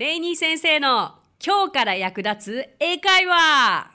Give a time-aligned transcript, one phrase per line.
[0.00, 1.12] レイニー先生の
[1.44, 3.90] 今日から役立つ英会話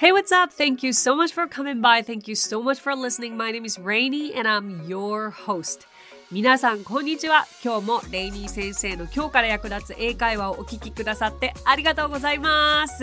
[0.00, 0.54] Hey, what's up?
[0.56, 2.04] Thank you so much for coming by.
[2.04, 3.36] Thank you so much for listening.
[3.36, 5.88] My name is Rainy and I'm your host.
[6.30, 7.46] 皆さん、こんにちは。
[7.64, 13.02] 今日もレイニー先生の今日から役立つ英会話をお聞きくださってありがとうございます。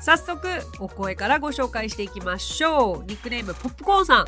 [0.00, 0.46] 早速、
[0.78, 3.04] お声からご紹介していきましょう。
[3.06, 4.26] ニックネームポップコーンさん。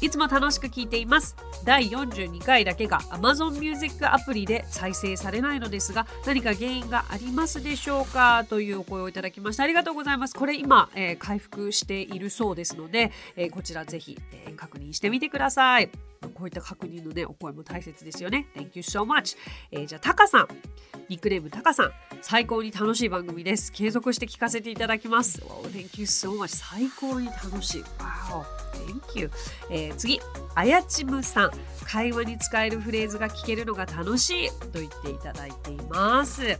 [0.00, 1.36] いつも楽しく聞いています。
[1.64, 8.44] 第42回だけが Amazon Music アプリで再生されないのですが、何か原因がありますでしょうか？
[8.48, 9.64] というお声をいただきました。
[9.64, 10.34] ありがとうございます。
[10.34, 15.90] これ今、えー、回復しているそうですので、えー、こちらぜひ、えー、確認してみてください。
[16.30, 18.46] こういった確認のね、お声も大切ですよね。
[18.54, 19.36] Thank you so much.
[19.70, 20.48] えー、じゃあ、タカさん。
[21.08, 21.92] ニックネームタカさん。
[22.22, 23.72] 最高に楽しい番組です。
[23.72, 25.40] 継続して聞かせていただきます。
[25.40, 26.48] Wow, thank you so much.
[26.48, 27.82] 最高に楽しい。
[27.98, 28.44] Wow,
[29.12, 29.30] thank you.
[29.70, 30.20] えー、次、
[30.54, 31.50] あやちむさん。
[31.84, 36.58] 会話に使えるフレーズが聞けるのが楽しいと言っていただいています。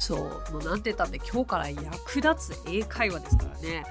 [0.00, 3.84] そうもうなんて言ったって今日から役立つ英会話ですからね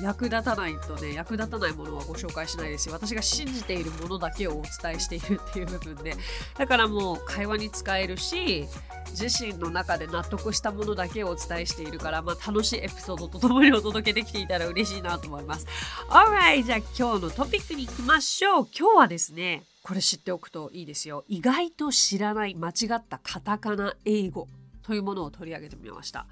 [0.00, 6.14] 役立たないとね役立たないものはご紹介しないですし私が信じているものだけをお伝えしているっていう部分で
[6.56, 8.66] だからもう会話に使えるし
[9.10, 15.66] 自身の中で納得したものだけをお伝えしているから、まあ、楽しいエピソードとともにお届けできていたら嬉しいなと思います。
[16.08, 16.64] Alright!
[16.64, 18.68] じゃあ今日のトピックに行きましょう。
[18.78, 21.24] 今日はですね、これ知っておくといいですよ。
[21.28, 24.48] 意外と知らない間違ったカタカナ英語
[24.86, 26.26] というものを取り上げてみました。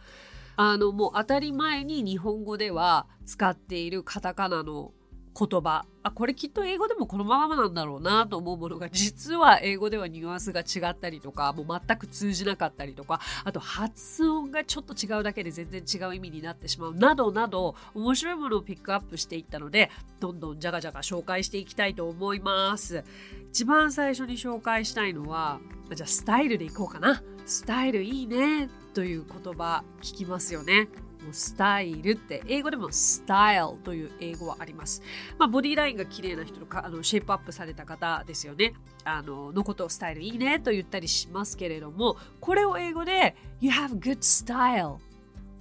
[0.57, 4.93] あのもう当たり前に日本語では使っているカタカナの
[5.37, 5.85] 言葉。
[6.05, 23.03] あこれきっと英語でもこのままなんだろうなと思うものが実は英語ではニュアンスが違ったりとかもう全く通じなかったりとかあと発音がちょっと違うだけで全然違う意味になってしまうなどなど面白いものをピックアップしていったのでどんどんじゃがじゃが紹介していきたいと思います。
[23.51, 25.59] 一番最初に紹介したいのは
[25.95, 27.23] じゃあスタイルでいこうかな。
[27.47, 30.89] スタイルいいねという言葉聞きますよね
[31.33, 35.03] スタイルって英語でもスタイルという英語はあります。
[35.39, 38.75] まあ、ボディラインが綺麗な人とかあのシェイプアップされた方ですよね。
[39.05, 44.97] あののことをスタイルいいねと言ったりしますけれどもこれを英語で You have good style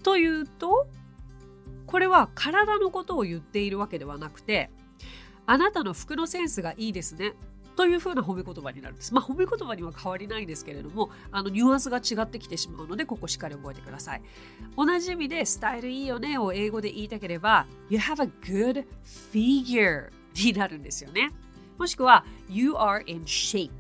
[0.04, 0.88] というと
[1.86, 4.70] これは体のことを言っているわけではなくて
[5.46, 7.34] あなたの服のセンスがいいですね
[7.76, 9.14] というふうな褒め言葉になるんです。
[9.14, 14.22] まあ、褒め言葉には変わりないんですけれども、あの、ニュアンスが違ってきてしまうので、ここしっかり覚えてください。
[14.78, 21.32] 同じ意味で、スタイルいいよねを英語で言いたければ、You have a good figure になるんですよね。
[21.78, 23.72] もしくは、You are in shape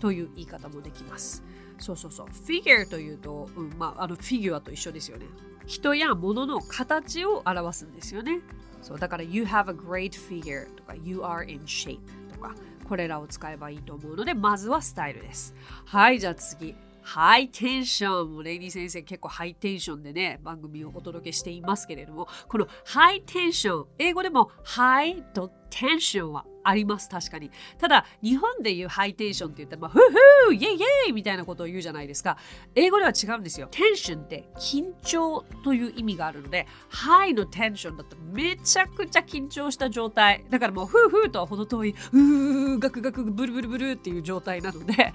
[0.00, 1.42] という言い方もできます。
[1.78, 2.26] そうそうそう。
[2.28, 5.26] figure というと、うん、まあ、あの、フィギュアと一緒ですよね。
[5.66, 8.40] 人や物の形を表すんですよね。
[8.82, 11.98] そう、だから、You have a great figure とか、You are in shape
[12.32, 15.54] とか、これらを使えばいいと思うので、まずはスタイルです。
[15.86, 16.76] はい、じゃあ次。
[17.02, 18.42] ハイテンションも。
[18.42, 27.50] レイニー先生結構ハイテンションでね、番組をお届けしていますけれども、このハイテンション、英語でもハイとテンションはあります、確かに。
[27.78, 30.00] ただ、日本で言うハイテンションって言ったら、まあ、フー
[30.48, 32.38] フーイェイイェイみたいなことを言うじゃないですか。
[32.74, 33.68] 英語では違うんですよ。
[33.70, 40.44] テンションって緊張という意味があるので、ハイのテンションだとめちゃくちゃ緊張した状態。
[40.50, 45.12] だからもう、フーフーとは程遠い、うー、ガクガク、ブルブルブルっていう状態なので、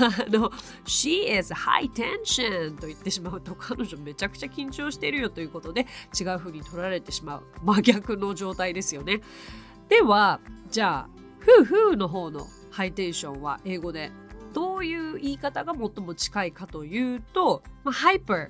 [0.00, 0.50] あの、
[0.86, 5.86] She is high tension と言ってしまうと、彼女めちゃくちゃ緊張してるよということで、
[6.18, 7.42] 違う風に取られてしまう。
[7.62, 9.20] 真逆の状態ですよね。
[9.92, 11.08] では、じゃあ、
[11.38, 14.10] ふうふうの方のハイテンションは英語で
[14.54, 18.48] どういう言い方が最も近いかというと、まあ、ハイパー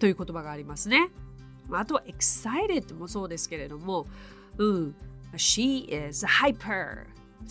[0.00, 1.10] という言葉がありますね。
[1.70, 4.06] あとは excited もそうですけれども、
[4.56, 4.94] うん、
[5.34, 7.04] she is hyper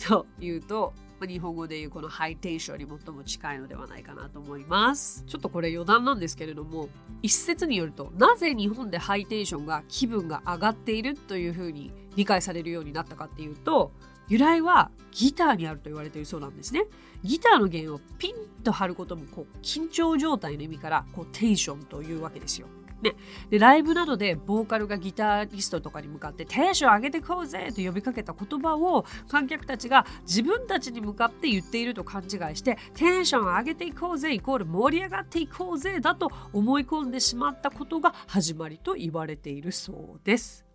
[0.08, 0.92] というと、
[1.28, 5.22] 日本語でいうこのハイテンションに最も近いのではないかなと思います。
[5.28, 6.88] ちょっとこれ余談なんですけれども、
[7.22, 13.92] 一説によると、なぜ日本でハイテンションが気分が上がっているというふうに理解されるようになったかっていうと
[14.28, 16.86] 由来はギターにあると言われているそうなんですね。
[17.22, 22.66] ギターの弦をピンと張ることもこう緊張状態の意味からこうテンションというわけですよ。
[23.02, 23.14] ね、
[23.50, 40.65] でライブなどでボーカルがギタリストとかに向かってテンション上げてこうぜと呼びかけた言葉を観客たちが自分たちに向かって言っていると勘違いしてテンション上げていこうぜイコール盛り上がっていこうぜだと思い込んでしまったことが始まりと言われているそうです。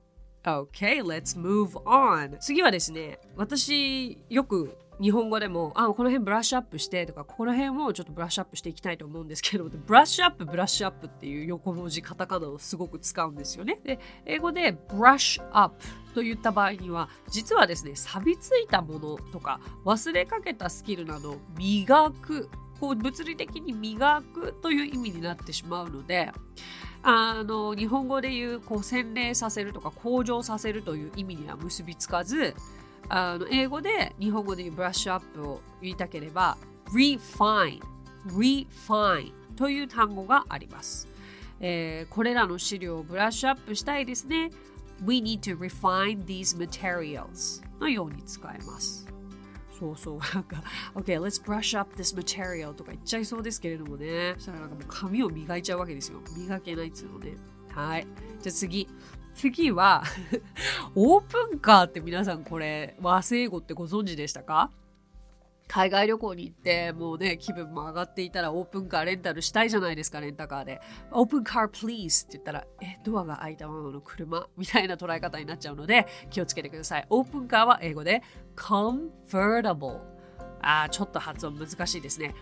[0.43, 2.37] Okay, let's move on.
[2.39, 13.79] 次はですね、私よく日本語でも、あ、この辺ブラッシュアップしてとか、この辺をちょっとブラッシュアップしていきたいと思うんですけど、ブラッシュアップ、ブラッシュアップっていう横文字、カタカナをすごく使うんですよね。
[13.83, 15.85] で、英語でブラッシュアップ
[16.15, 22.49] といった場合には、実はですね、錆びついたものとか、忘れかけたスキルなど、磨く
[22.81, 26.31] こう物理的に磨くという意味になってしまうので
[27.03, 32.55] あの日本語で言うこう洗練させるとか向上させるという意味には結びつかず
[33.09, 36.57] あの英語で日本語で言うブラッシュアップを言いたければ
[36.93, 37.79] refine
[38.27, 41.07] refine という単語があります、
[41.59, 44.51] えー、これらの資料をブラッシュアップしたいですね。
[45.03, 49.10] We need to refine these materials のように使えます。
[49.81, 50.19] そうそう。
[50.35, 50.63] なんか、
[50.93, 54.35] OK, let's brush up this material とか言っちゃいそうですけれどもね。
[54.37, 56.21] そしたらなんかもう髪を磨いちゃうわけですよ。
[56.37, 57.35] 磨けないっつうのね。
[57.69, 58.05] はい。
[58.41, 58.87] じゃあ次。
[59.33, 60.03] 次は
[60.93, 64.69] オープンカーって皆さんこれ和製語ってご存知でしたか？
[65.73, 70.81] 海外旅行に行ってもうね気分も上がっていたらオープンカーレンタルしたいじゃないですかレンタカーで。
[71.11, 74.47] オープンカー please って言ったらえドアが開いたままの車？
[74.57, 77.07] みたいな捉え方になっちゃうので気をつけてください。
[77.09, 78.21] オープンカーは英語で
[78.57, 80.01] convertible
[80.61, 82.35] あちょっと発音難しいですね。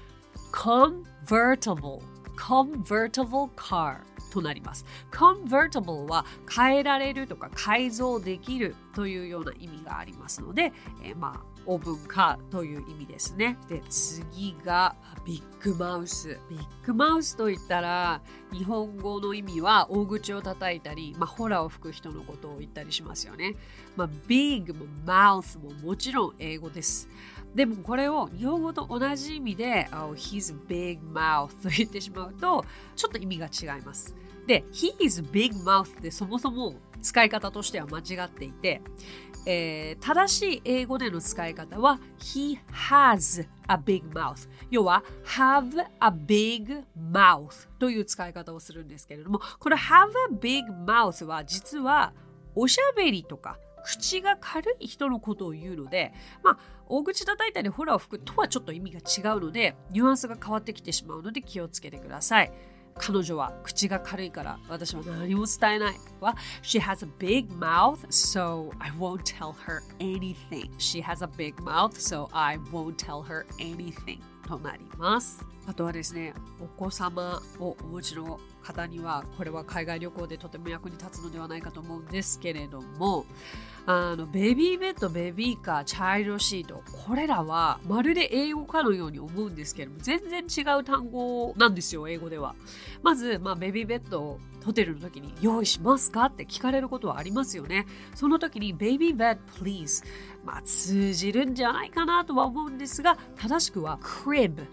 [0.52, 2.02] convertible
[2.36, 3.98] convertible car
[4.30, 4.86] となります。
[5.12, 10.74] convertible は変えられるとか改造できるというような意味がありますので、
[11.04, 13.58] えー、まあオーブンカーという意味ですね。
[13.68, 16.40] で、次がビッグマウス。
[16.50, 18.22] ビッグマウスといったら、
[18.52, 23.56] 日本語の意味は大口を叩いたり、まあ、ホラを吹く人のことを言ったりしますよね。
[23.96, 27.08] まあ、ビッグもマウスももちろん英語です。
[27.56, 32.64] でもこれを日本語と同じ意味で、oh, he's big mouth と言ってしまうと、
[32.96, 34.16] ちょっと意味が違います。
[34.46, 38.82] で、he's big mouth ってそもそも使い方としては間違っていて、
[39.46, 51.26] えー、正しい英語での使い方は He has a big mouth 要は have a big mouth という使い方をするんですけれどもこの have a big mouth
[51.26, 52.14] は実は
[52.54, 53.58] おしゃべりとか
[53.90, 56.14] 口が軽い人のことを言うので、
[56.44, 56.58] まあ、
[56.88, 62.52] 大口叩いたりホラを吹くとはちょっと意味が違うので、ニュアンスが変わってきてしまうので気をつけてください。
[62.96, 70.70] 彼女は口が軽いから私は何も伝えないは She has a big mouth so I won't tell her anything.
[70.78, 74.20] She has a big mouth so I won't tell her anything.
[74.50, 75.46] となります。
[75.68, 83.26] あとはですねお子様をお持ちの方にはこれは海外旅行でとても役に立つのではないかと思うんですけれども
[83.86, 92.56] あのベビーベッドベビーカーチャイルドシートこれらはまるで英語かのように思うんですけれども全然違う単語なんですよ英語では。
[93.04, 96.26] まず、まあ、ベビーベッドホテルの時に用意しますか？
[96.26, 100.06] って聞かれることはありますよねその時にベビーベッド please
[100.46, 104.64] まあ通じるんじゃないかなとは思うんですが正しくは crib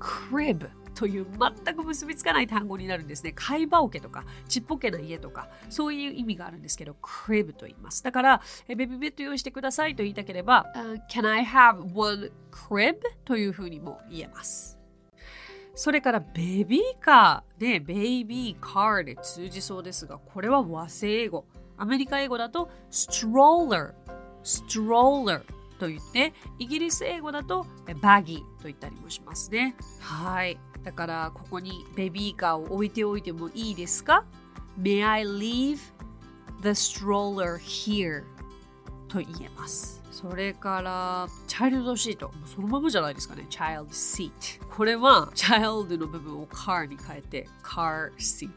[0.00, 1.26] crib という
[1.64, 3.32] 全く結びつかない単語になるんですね。
[3.34, 8.02] 貝羽桶とかちっぽけな家とかそういう意味があるんですけど crib と言います。
[8.02, 12.96] だからベビーベッド用意してくださいと言いたければ、uh, Can I have one crib?
[13.26, 14.77] というふうにも言えます。
[15.78, 21.44] それからベビーカーでベイビーカーで通じそうですがこれは和製英語。
[21.76, 23.94] アメリカ英語だと stroller
[24.42, 25.42] stroller
[25.78, 27.64] と言ってイギリス英語だと
[28.02, 29.76] バギーと言ったりもしますね。
[30.00, 30.58] はい。
[30.82, 34.24] だからここにベビーカーを置いておいてもいいですか
[34.80, 35.78] ?May I leave
[36.60, 38.24] the stroller here?
[39.06, 40.02] と言えます。
[40.10, 42.32] それから、チャイルドシート。
[42.46, 43.46] そのままじゃないですかね。
[43.50, 44.66] チャイルドシート。
[44.66, 48.50] これは、チャイルドの部分を car に変えて、car seat。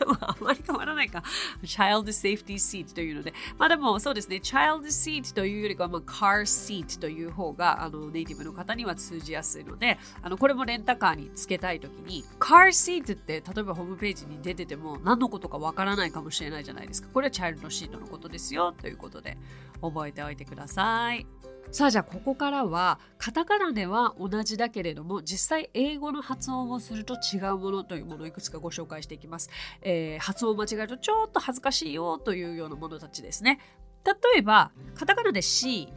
[0.20, 1.22] あまり変わらないか。
[1.64, 3.34] チャイルドセーフティーシートというので。
[3.58, 4.40] まあでも、そうですね。
[4.40, 17.08] チャイルドシートというよりかは、まあ、car seat という方が、あの、ネイティブの方には通じやすいので、あの、これもレンタカーにつけたいときに、car seat って、例えばホームページに出てても、何のことかわからないかもしれないじゃないですか。
[17.12, 19.36] これはチャイルドシートのことですよ、ということで。
[19.80, 20.93] 覚えておいてください。
[21.14, 21.26] い。
[21.70, 29.50] さあじゃあここからはカタカナでは同じだけれども実際英語の発音をすると違うものというものをいくつかご紹介していきます、
[29.82, 33.58] えー、発音間違えるとちょっと恥ずかしいよというようなものたちですね。
[34.04, 35.88] 例えばカタカナで C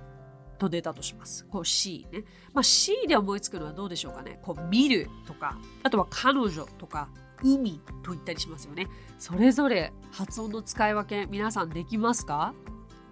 [0.58, 1.46] と出たとします。
[1.46, 2.24] こう C ね、
[2.54, 4.40] まあ、C で思いつくのはどうでしょうかね。
[4.42, 7.10] こう見るとかあとは彼女とか
[7.44, 8.88] 海と言ったりしますよね。
[9.20, 12.56] それぞれ発音の使い分け皆さんできますか？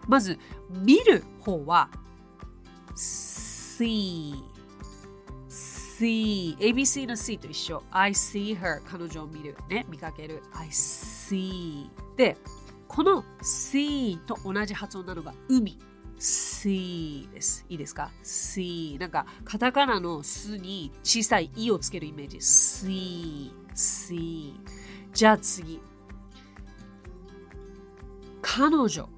[0.07, 1.89] まず見る方は
[2.95, 4.35] see
[5.49, 7.83] see ABC の C と一緒。
[7.91, 9.85] I see her 彼女を見るね。
[9.89, 10.43] 見かける。
[10.53, 12.37] I see で
[12.87, 15.77] この see と同じ発音なのが海。
[16.17, 17.65] See です。
[17.67, 22.37] いいですか？See なんかカタカナのすに小さい e をつけるイメージ。
[22.37, 24.53] See see
[25.13, 25.81] じゃあ次。
[28.41, 29.09] 彼女。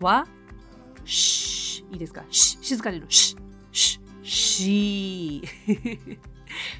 [0.00, 0.26] は、
[1.04, 2.24] し、いいですか？
[2.30, 3.08] し、静かにの。
[3.10, 3.36] し、
[3.72, 5.42] し、し。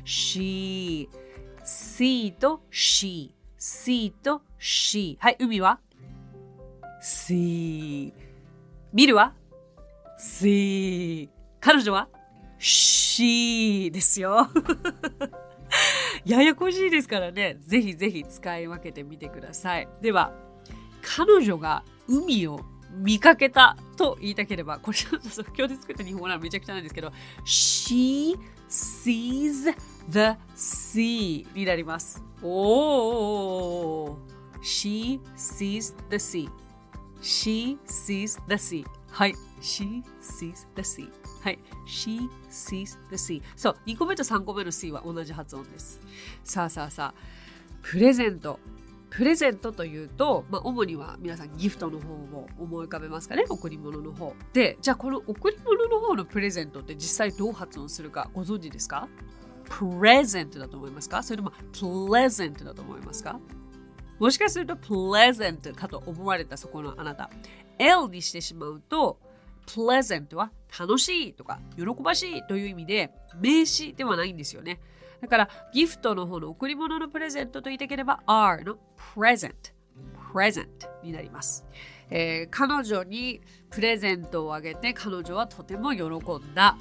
[0.04, 1.08] she
[1.64, 5.80] sea と she sea と she はい海は
[7.02, 8.12] ？sea
[8.92, 9.34] 見るは
[10.18, 11.28] ？sea
[11.60, 12.08] 彼女は
[12.58, 14.48] ？she ですよ。
[16.24, 17.56] ややこしいですからね。
[17.66, 19.88] ぜひぜひ使い分けてみてください。
[20.00, 20.32] では
[21.02, 22.60] 彼女が海を
[22.94, 27.12] 見かけたと言いたければ、これちょっと即興で作った日本語ならめちゃくちゃなんですけど、
[27.44, 29.74] She sees
[30.08, 32.22] the sea になります。
[32.42, 34.16] おー
[34.62, 36.50] She sees the sea.
[37.20, 38.84] She sees the sea.
[39.10, 39.34] はい。
[39.60, 41.10] She sees the sea.
[41.42, 41.58] はい。
[41.86, 43.42] She sees the sea.
[43.56, 43.76] そう。
[43.86, 46.00] 2個目と3個目の sea は同じ発音です。
[46.42, 47.44] さあさあさあ。
[47.82, 48.58] プレゼント。
[49.16, 54.76] プレゼントというと、まあ、主には皆さんギフトの方を思い浮かべますかね贈り物の方で。
[54.80, 59.08] じゃあこの贈り物の方のプレゼントって実際どう発音するかご存知ですか？
[59.64, 61.22] プレゼントだと思いますか？
[61.22, 63.38] それともプレゼントだと思いますか？
[64.18, 67.30] もしかするとプレゼントかと思われたそこのあなた。
[67.78, 69.20] L にしてしまうと
[69.72, 74.80] プレゼントは楽しいとか喜ばしいという意味で名詞ではないんですよね。
[75.24, 78.76] だからギフトの方の贈り物のプレゼントと言いたければ R の
[79.14, 79.54] present
[80.34, 80.66] present
[81.02, 81.64] になります、
[82.10, 83.40] えー、彼女に
[83.70, 86.76] プレゼントをあげて彼女はとても喜んだ。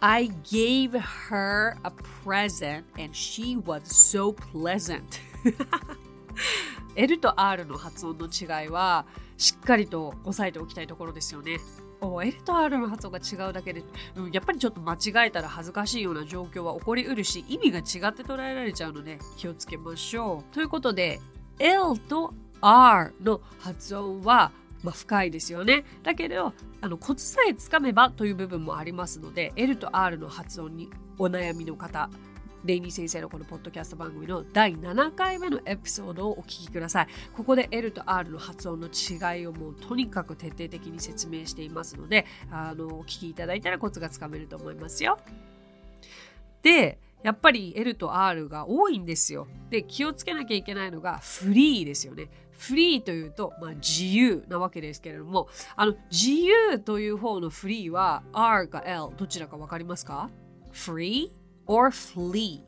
[0.00, 1.92] I gave her a
[2.24, 5.20] present and she was so pleasant.
[6.96, 11.58] L と R の発音の違いはしっかりと押さえておきたいところですよね。
[12.02, 13.82] L と R の発音が違うだけで、
[14.16, 20.54] うんやっぱりちょっと間違えたら恥ずかしいような状況は起こりうるし、意味が違って捉えられちゃうので気をつけましょう。
[20.54, 21.20] ということで、
[21.58, 24.52] L と R の発音は、
[24.82, 25.84] まあ、深いですよね。
[26.02, 32.08] だけど、あのコツさえつかめばという部分もありますので、L と R の発音にお悩みの方、
[32.64, 37.08] レイニー先生のこのポッドキャスト番組の第7回目のエピソードをお聞きください。
[37.34, 45.18] ここで L と R の発音の違いをもうとにかく徹底的に説明していますので、あの、お聞きいただいたらコツがつかめると思いますよ。
[46.62, 49.46] で、やっぱり L と R が多いんですよ。
[49.70, 52.28] で、気をつけなきゃいけないのがフリーですよね。
[52.52, 60.28] フリーというと、まあ、自由なわけですけれども、あの、自由という方のフリーは R か L どちらかわかりますか
[60.72, 61.30] ?free
[61.70, 62.60] or flee?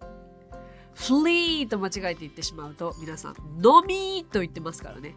[0.94, 5.14] Flee と間違えて言ってしまうと皆さん飲みと言ってますからね。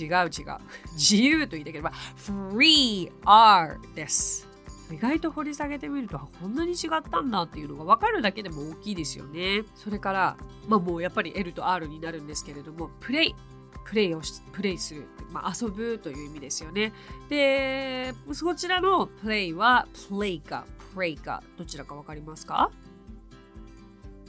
[0.00, 0.58] 違う違う。
[0.96, 4.48] 自由と言いたければ free are です。
[4.90, 9.62] 意外と掘り下げてみるとこんなに違ったんだっていうのが分かるだけでも大きいですよね。
[9.76, 10.36] それから
[10.68, 13.34] まあもうやっぱり L と R になるんですけれどもプレイ
[13.84, 16.92] プレイをプレイする、まあ、遊ぶという意味ですよね。
[17.28, 22.70] でそちらのプレイはプレイかプレイかどちらか分かりますか？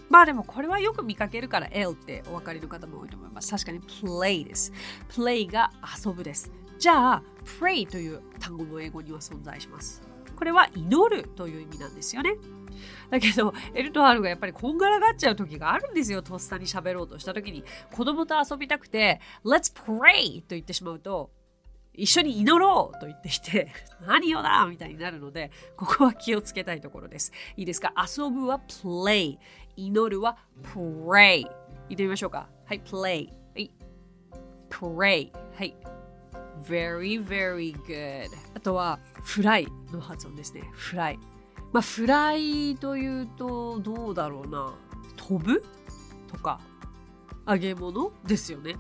[0.10, 3.52] まあでもこれはよく見かけるから L ってお分かりの方も多いと思います。
[3.52, 4.72] 確かに play です。
[5.10, 5.72] play が
[6.06, 6.52] 遊ぶです。
[6.78, 7.24] じゃあ
[7.60, 10.02] pray という単語も英語には存在します。
[10.36, 12.36] これは祈るという意味なんですよね。
[13.10, 16.22] だけど、L と R がやっぱりこんがらがっちゃう時があるんですよ。
[16.22, 17.64] とっさに喋ろうとした時に。
[17.94, 20.42] 子供と遊びたくて、Let's pray!
[20.42, 21.32] と言ってしまうと、
[21.98, 23.72] 一緒に祈ろうと言っていて、
[24.06, 27.32] 何よだみたいになるので、ここは気をつけたいところです。
[27.58, 27.94] いいですか？
[27.98, 29.38] 遊ぶは play。
[29.76, 30.38] 祈るは
[30.74, 31.44] pray。
[31.90, 32.48] 言ってみましょうか。
[32.66, 33.30] はい、play。
[33.54, 33.72] はい。
[34.70, 35.32] pray。
[35.56, 35.76] はい。
[36.64, 38.30] very, very good.
[38.56, 40.64] あとは、フライの発音ですね。
[40.74, 41.20] フライ。
[41.74, 44.74] まあ、フライというと、どうだろうな。
[45.18, 45.64] 飛ぶ？
[46.28, 46.60] とか、
[47.48, 48.12] 揚げ物？
[48.26, 48.78] ですよね。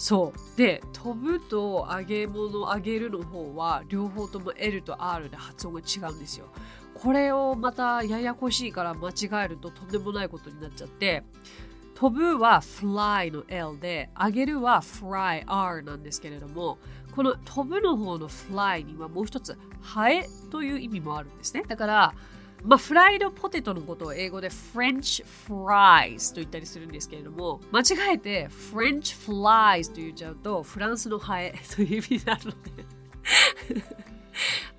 [0.00, 0.56] そう。
[0.56, 6.46] で飛ぶと揚げ物揚げるの方は両方とも L と R で発音が違うんですよ。
[6.94, 11.22] これをまたややこしいから間違えるととんでもないことになっちゃって
[11.94, 16.78] 飛ぶは fly の L で揚げるは fry R なんですけれども
[17.14, 21.62] この飛ぶの方の fly にはもう一つハエという意味もあるんですね。
[21.68, 22.14] だから
[22.62, 33.84] まあ、フライドポテトのことを英語で French fries と言ったりするんですけれども、間違えて French flies と言っちゃうと、フランスのハエという意味になるので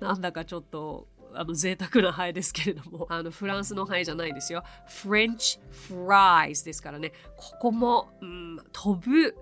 [0.00, 4.62] なんだかちょっと、あの贅沢なハエですけれども、あのフランスのハエじゃないですよ。
[4.86, 9.34] French fries ですからね、ここも、うん、飛ぶ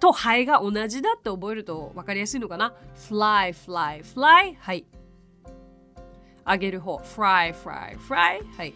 [0.00, 4.86] とハエが同じだって覚えると分かりやすいのかな ?fly, fly, fly はい。
[6.48, 8.56] 揚げる方 fry fry fry?
[8.56, 8.74] はい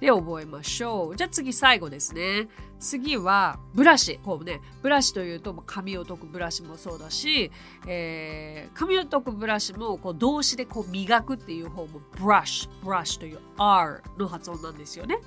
[0.00, 1.16] で覚えましょう。
[1.16, 2.48] じゃあ次最後ですね。
[2.78, 4.18] 次はブラシ。
[4.22, 7.50] こうね、ブラシというと髪を解くブラシもそうだし、
[7.86, 15.18] えー、髪を解くブラシもこう動詞でこう磨くっていう方もブラシ、ブラシという R の発音なんですよね。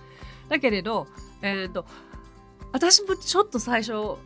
[0.49, 1.07] だけれど、
[1.41, 1.85] えーと
[2.71, 4.17] 私もちょっと最初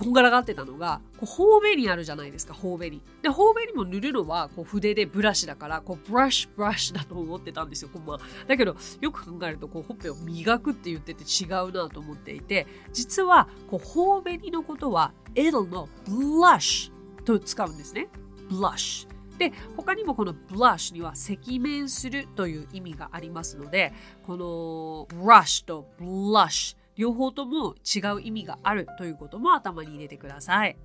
[0.00, 3.02] こんがらがってたのが、こう頬紅あるじゃないですか、頬紅。
[3.20, 16.92] で、頬紅も塗るのはこう筆でブラシだから、こうブラッシュ、ブラッシュだと思ってたんですよ、こんま、だけど、よく考えると、こうほっぺを磨くって言ってて違うなと思っていて、実は、こう頬紅のことは、it'll の blush
[17.26, 18.08] と使うんですね。
[18.48, 19.06] blush。
[19.36, 23.94] で他にもこの blush には赤面するという意味がありますので
[24.26, 30.76] この brush と blush 両方とも違う意味があるということも頭に入れてください。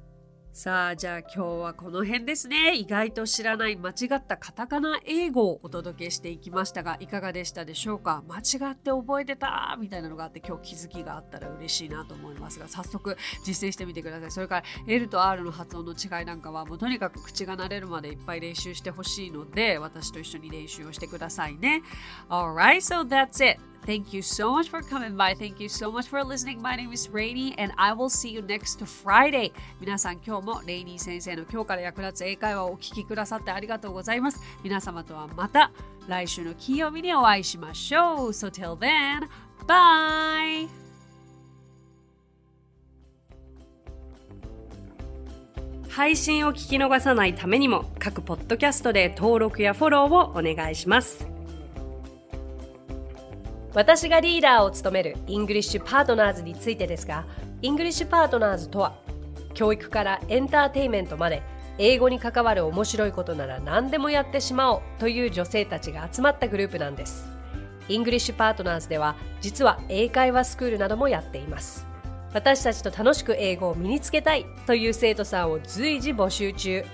[0.53, 2.77] さあ、じゃあ今日はこの辺ですね。
[2.77, 8.23] 意外と知らない間違ったカタカナ英語をお届けしていきましたが、いかがでしたでしょうか？
[8.29, 14.31] 間違って覚えてたみたいなのがあって今日気づきがあったら嬉しいなと思いますが、早速実践してみてください。
[14.31, 21.81] それから L と R の発音の違いなんかはもうとにかく口が慣れるまでいっぱい練習してほしいので、私と一緒に練習をしてくださいね。
[22.29, 23.59] Alright, so that's it.
[23.85, 25.35] Thank you so much for coming by.
[25.35, 26.59] Thank you so much for listening.
[26.59, 29.51] My name is Rainy and I will see you next Friday.
[29.79, 34.41] 皆さん今日もレイニー先生の今日から役立つ英会話をお聞きくださってありがとうございます。
[34.63, 35.71] 皆様とはまた
[36.07, 38.29] 来週の金曜日にお会いしましょう。
[38.29, 39.27] So till then,
[39.67, 40.67] bye!
[45.89, 51.34] 配信を聞き逃さないためにも各ポッドキャストで登録やフォローをお願いします。
[53.75, 57.25] 私がリーダーを務めるイングリッシュパートナーズについてですが、
[57.61, 58.95] イングリッシュパートナーズとは、
[59.53, 61.43] 教育からエンターテイメントまで、
[61.77, 67.27] 英語に関わる面白いことなら何でもやってしまおうという女性たちが集まったグループなんです。
[67.89, 71.85] イングリッシュパートナーズでは、実は英会話スクールなどもやっています。
[72.33, 76.85] 私たちと楽しく英語を身につけたいという生徒さんを随時募集中。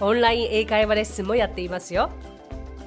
[0.00, 2.10] オンライン英会話レッスンもやっていますよ。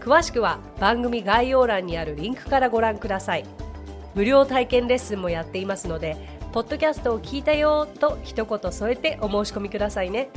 [0.08, 3.46] 詳しくは番組概要欄にあるリンクからご覧ください。
[4.16, 6.16] 無料体験レッスンもやっていますので
[6.54, 10.30] ポッドキャストを聞いたよと一言添えてお申し込みくださいね。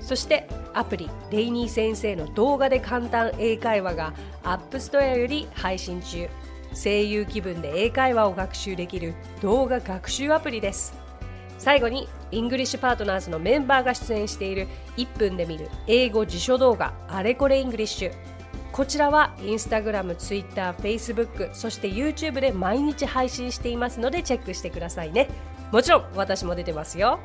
[0.00, 6.28] そしてアプリレイニー先生の動画で簡単英会話がApp Store より配信中。
[6.72, 10.94] 声優気分で英会話を学習できる動画学習アプリです。
[11.58, 18.39] 最後にイングリッシュパートナーズのメンバーが出演している1分で見る英語辞書動画あれこれイングリッシュ
[18.80, 25.28] こちらはインスタグラム、ツイッター、フェイスブック、そして YouTube で毎日配信していますのでチェックしてくださいね。
[25.70, 27.20] もちろん私も出てますよ。